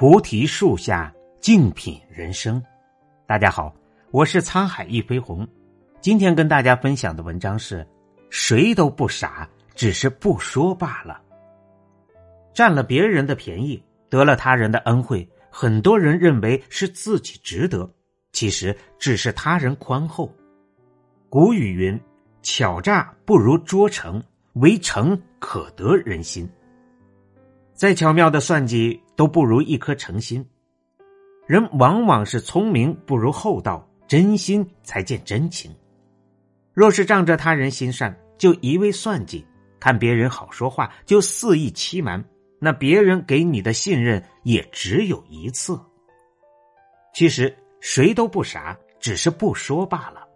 [0.00, 2.62] 菩提树下，静品人生。
[3.26, 3.70] 大家好，
[4.10, 5.46] 我是沧海一飞鸿。
[6.00, 7.86] 今天跟大家分享的文章是：
[8.30, 11.20] 谁都不傻，只是不说罢了。
[12.54, 17.86] 占了别人的便宜，得了他人的恩惠，很多人认为是自己值得，
[18.32, 20.34] 其实只是他人宽厚。
[21.28, 22.00] 古语云
[22.40, 24.22] ：“巧诈不如拙诚，
[24.54, 26.50] 唯诚可得人心。”
[27.80, 30.46] 再巧妙的算计都不如一颗诚心。
[31.46, 35.74] 人往往是聪明不如厚道，真心才见真情。
[36.74, 39.42] 若是仗着他人心善就一味算计，
[39.80, 42.22] 看别人好说话就肆意欺瞒，
[42.58, 45.80] 那别人给你的信任也只有一次。
[47.14, 50.28] 其实谁都不傻，只是不说罢了。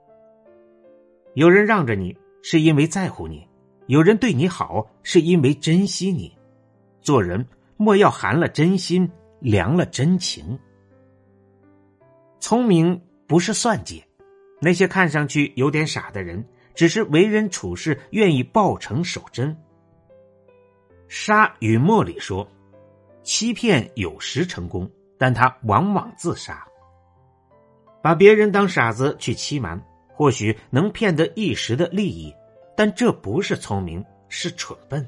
[1.35, 3.47] 有人让着你是因为在乎你，
[3.87, 6.35] 有人对你好是因为珍惜你。
[7.05, 10.59] 做人莫要寒了真心，凉了真情。
[12.41, 14.03] 聪明不是算计，
[14.59, 16.43] 那些看上去有点傻的人，
[16.75, 19.55] 只是为人处事愿意抱诚守真。
[21.07, 22.51] 沙与茉莉说
[23.23, 26.67] ：“欺骗有时成功，但他往往自杀。
[28.03, 32.35] 把别人当傻子去欺瞒，或许能骗得一时的利益，
[32.75, 35.07] 但这不是聪明，是蠢笨。”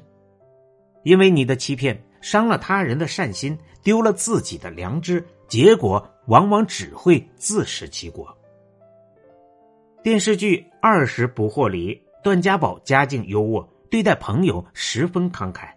[1.07, 8.37] 因为你的欺骗伤了他人的善心，丢了自己的良知，结果往往只会自食其果。
[10.03, 15.69] 电视剧《二十不惑》里，段家宝家境优渥，对待朋友十分慷慨。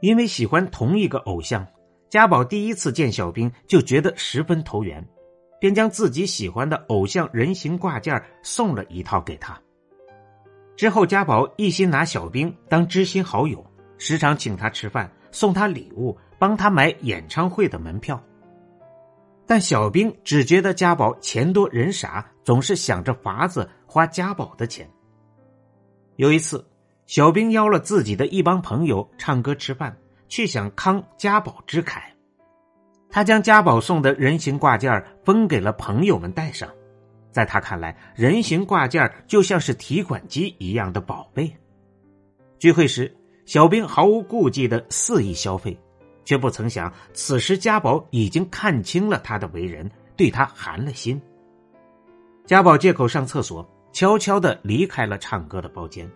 [0.00, 1.66] 因为喜欢同一个偶像，
[2.08, 5.04] 家宝第一次见小兵就觉得十分投缘，
[5.58, 9.60] 便将自己喜欢的偶像人形挂件送了一套给他。
[10.76, 13.66] 之后，家宝一心拿小兵当知心好友。
[14.04, 18.20] 时常请他吃饭，送他礼物，帮他买演唱会的门票。
[19.46, 24.90] 但小兵只觉得家宝钱多人傻，总是想着法子花家宝的钱。
[26.16, 26.66] 有一次，
[27.06, 29.96] 小兵邀了自己的一帮朋友唱歌吃饭，
[30.28, 32.00] 却想慷家宝之慨。
[33.08, 34.92] 他将家宝送的人形挂件
[35.24, 36.68] 分给了朋友们戴上，
[37.30, 41.56] 在他看来，人形挂件就像是提款机一样的宝贝。
[42.58, 43.16] 聚会时。
[43.44, 45.76] 小兵毫无顾忌的肆意消费，
[46.24, 51.20] 却不曾想，此时家宝已经看清了他的为人，对他寒了心。
[52.46, 56.08] 家宝借口上厕所，悄悄的离开了唱歌的包间。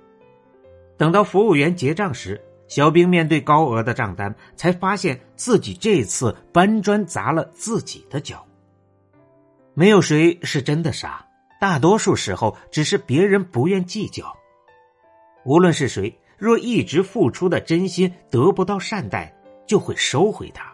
[0.96, 8.46] 等到服务员结账时，小兵面对高额的账单，才发现自己这次搬砖砸了自己的脚。
[9.74, 11.26] 没有谁是真的傻，
[11.60, 14.32] 大多数时候只是别人不愿计较。
[15.44, 16.16] 无论是谁。
[16.38, 19.34] 若一直付出的真心得不到善待，
[19.66, 20.72] 就会收回它。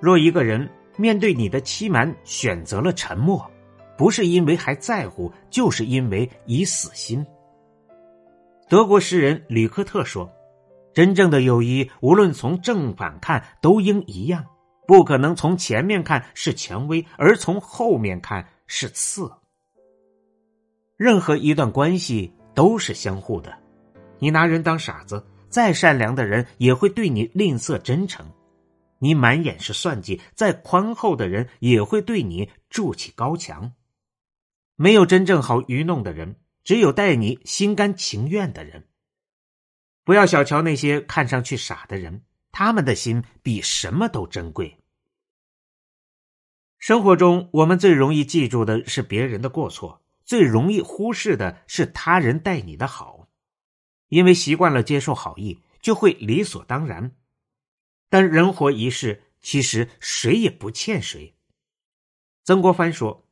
[0.00, 3.50] 若一个人面对你的欺瞒选择了沉默，
[3.96, 7.24] 不是因为还在乎，就是因为已死心。
[8.68, 10.30] 德国诗人吕克特说
[10.92, 14.44] ：“真正的友谊，无论从正反看，都应一样，
[14.86, 19.30] 不可能从前面看是蔷薇，而从后面看是刺。
[20.96, 23.56] 任何一段关系都是相互的。”
[24.18, 28.24] 你拿人当傻子，再善良的人也会对你吝啬真诚；
[28.98, 33.72] 你满眼是算计，再宽厚的人也会对你筑起高墙。
[34.76, 38.88] 没有真正好愚弄的人，只有待你心甘情愿的人。
[40.04, 44.78] 不要小瞧那些看上去傻的人，他们的心比什么都珍贵。
[46.78, 53.23] 生活中，我们最容易记住的是别人的过错，最容易忽视的是他人待你的好。
[54.14, 57.16] 因为习惯了接受好意，就会理所当然。
[58.08, 61.34] 但人活一世，其实谁也不欠谁。
[62.44, 63.26] 曾国藩说：“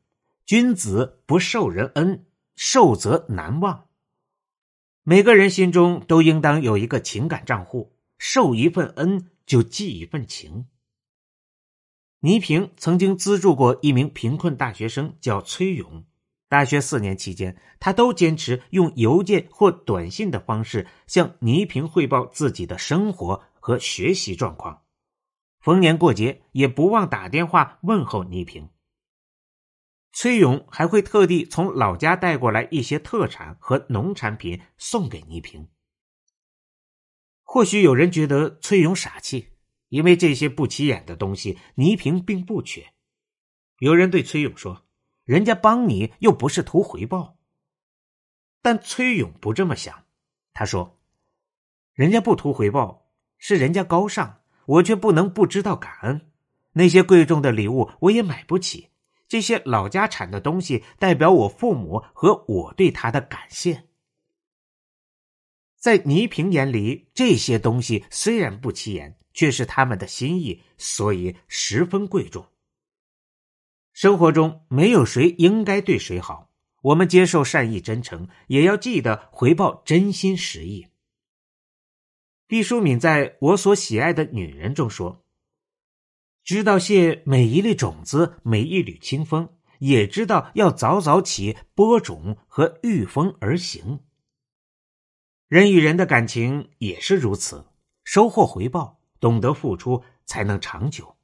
[0.44, 2.26] 君子不受人恩，
[2.56, 3.87] 受则难忘。”
[5.04, 10.67] 每个人心中都应当有一个情感账户，受一份恩就记一份情。
[12.19, 16.05] 倪萍曾经资助过一名贫困大学生，叫崔勇。
[16.52, 24.82] 大学四年期间，他都坚持用邮件或短信的方式向倪萍汇报自己的生活和学习状况，
[25.60, 28.69] 逢年过节也不忘打电话问候倪萍。
[30.12, 35.66] 崔勇还会特地从老家带过来一些特产和农产品送给倪萍。
[37.44, 39.54] 或许有人觉得崔勇傻气，
[39.88, 42.93] 因为这些不起眼的东西倪萍并不缺。
[43.78, 44.84] 有人对崔勇说。
[45.25, 47.37] 人家帮你又不是图回报，
[48.61, 50.05] 但崔勇不这么想。
[50.53, 50.99] 他说
[51.95, 56.33] ：“人家不图回报，是人家高尚，我却不能不知道感恩。
[56.73, 58.91] 那些贵重的礼物我也买不起，
[59.29, 63.85] 这些老家产的东西代表我父母和我对他的感谢。
[65.77, 72.47] 在倪萍眼里，这些东西虽然不起眼，却是他们的心意，所以十分贵重。
[73.93, 76.50] 生活中没有谁应该对谁好，
[76.81, 80.89] 我们接受善意真诚，也要记得回报真心实意。
[82.47, 85.25] 毕淑敏在我所喜爱的女人中说
[86.44, 89.49] ：“知道谢每一粒种子，每一缕清风，
[89.79, 94.00] 也知道要早早起播种和御风而行。
[95.49, 97.67] 人与人的感情也是如此，
[98.05, 101.17] 收获回报，懂得付出，才能长久。”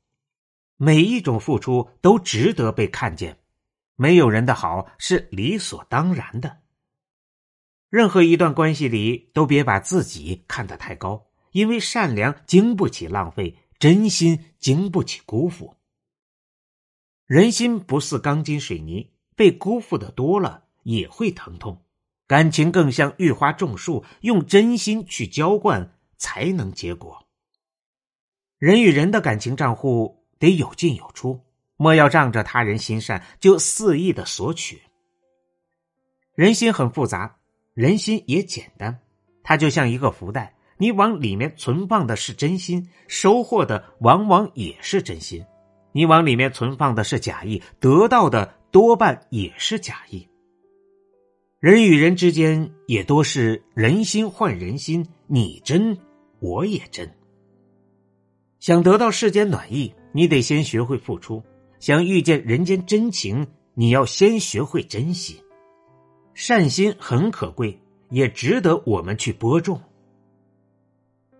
[0.80, 3.40] 每一种付出都值得被看见，
[3.96, 6.60] 没有人的好是理所当然的。
[7.90, 15.74] 任何一段关系里，都别把自己看得太高，因为善良经不起浪费，真心经不起辜负。
[17.26, 21.84] 人心不似钢筋水泥，被辜负的多了也会疼痛。
[22.28, 27.26] 感情更像育花种树，用真心去浇灌，才能结果。
[28.58, 30.17] 人与人的感情账户。
[30.38, 31.40] 得有进有出，
[31.76, 34.82] 莫要仗着他人心善就肆意的索取。
[36.34, 37.36] 人心很复杂，
[37.74, 39.00] 人心也简单，
[39.42, 45.42] 它就像一个福袋，你往里面存放的是真心，收获的往往也是真心；
[45.92, 50.28] 你往里面存放的是假意，得到的多半也是假意。
[51.58, 55.98] 人与人之间也多是人心换人心，你真
[56.38, 57.12] 我也真。
[58.60, 59.92] 想得到世间暖意。
[60.18, 61.40] 你得先学会付出，
[61.78, 65.40] 想遇见人间真情，你要先学会珍惜。
[66.34, 67.80] 善心很可贵，
[68.10, 69.80] 也值得我们去播种。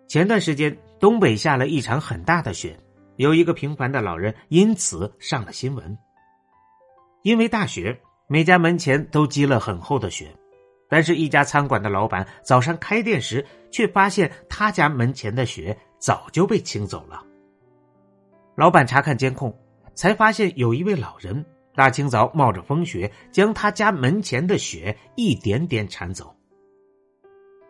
[0.07, 2.79] 前段时间，东北下了一场很大的雪，
[3.17, 5.99] 有一个平凡的老人因此上了新闻。
[7.23, 10.33] 因为大雪，每家门前都积了很厚的雪，
[10.89, 17.25] 但是，一家餐馆的老板早上开店时，却发现他家门前的雪早就被清走了。
[18.59, 19.57] 老板查看监控，
[19.95, 21.47] 才发现有一位老人
[21.77, 26.35] 大清早冒着风雪将他家门前的雪一点点铲走。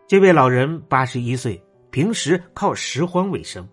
[0.07, 3.69] 这位老人八十一岁，平时靠拾荒为生。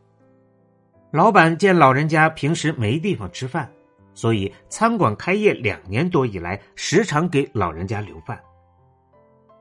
[1.11, 3.73] 老板见老人家平时没地方吃饭，
[4.13, 8.39] 所以餐馆开业两年多以来，时常给老人家留饭。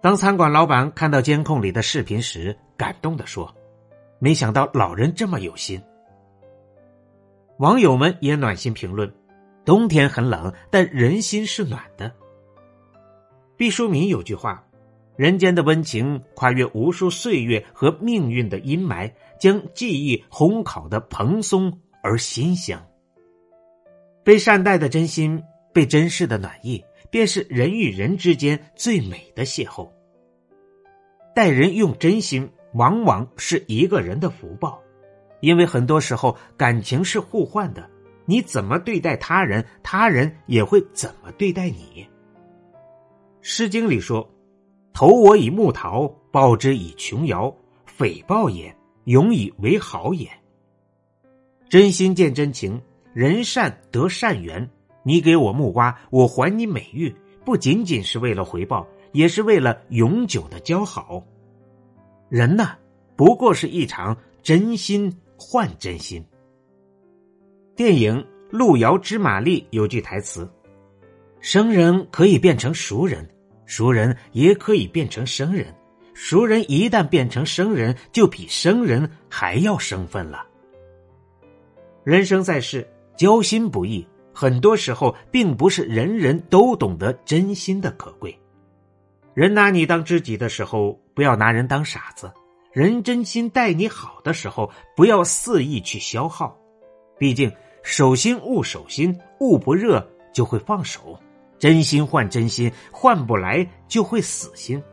[0.02, 3.50] 当餐馆老板看到监控里的视频时，感动的说
[4.19, 5.81] ：“没想到老人这么有心。”
[7.57, 9.10] 网友们也暖心评论
[9.63, 12.13] ：“冬天很冷，但人心是暖的。”
[13.56, 14.68] 毕淑敏有句话
[15.16, 19.10] ：“人间的温情跨越无数岁月和命运的阴霾，
[19.40, 22.86] 将记忆烘烤的蓬松而馨香。
[24.22, 25.42] 被善待的真心，
[25.72, 29.90] 被珍视的暖意，便是人与人之间最美的邂逅。
[31.34, 34.81] 待人用真心，往往是一个人的福报。”
[35.41, 37.89] 因为很多时候感情是互换的，
[38.25, 42.03] 你怎么对待他人，他人也会怎么对待你。
[43.41, 44.27] 《诗经》里说
[44.91, 50.27] ：“投我以木桃，报之以琼瑶，匪报也，永以为好也。”
[51.69, 52.81] 真心见真情，
[53.13, 54.68] 人善得善缘。
[55.04, 61.23] 你给我木瓜，我还你美玉，不仅仅是为了回报，也是为了永久的交好。
[62.30, 62.71] 人呢，
[63.15, 65.15] 不过是一场真心。
[65.37, 66.23] 换真心。
[67.75, 68.15] 电影
[68.49, 70.49] 《路遥知马力》有句台词
[71.42, 73.30] ：“生人可以变成熟人，
[73.65, 75.73] 熟人也可以变成生人。
[76.13, 80.47] 熟人一旦变成生人，就比生人还要生分了。”
[82.06, 82.87] 人生在世，
[83.18, 88.39] 交心不易，很多时候并不是人人都懂得真心的可贵。
[89.33, 92.31] 人拿你当知己的时候，不要拿人当傻子。
[92.75, 96.59] 人真心待你好的时候，不要肆意去消耗，
[97.17, 97.49] 毕竟
[97.83, 101.17] 手心捂手心，捂不热就会放手。
[101.57, 104.83] 真心换真心，换不来就会死心。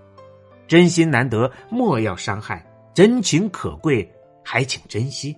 [0.68, 4.08] 真心难得，莫要伤害；真情可贵，
[4.44, 5.36] 还请珍惜。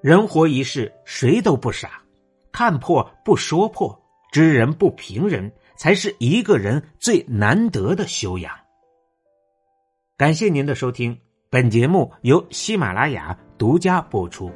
[0.00, 2.00] 人活一世，谁都不傻，
[2.52, 8.54] 看破不说破，知人不评人，才是一个人最难得的修养。
[10.18, 11.14] 感谢您的收听，
[11.50, 14.50] 本节目由喜马拉雅独家播出。